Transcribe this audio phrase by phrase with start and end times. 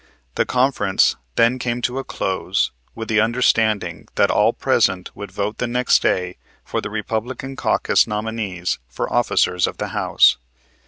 [0.33, 5.59] The conference then came to a close with the understanding that all present would vote
[5.59, 10.37] the next day for the Republican caucus nominees for officers of the House.